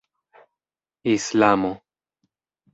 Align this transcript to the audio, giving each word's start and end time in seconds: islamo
islamo 1.13 1.71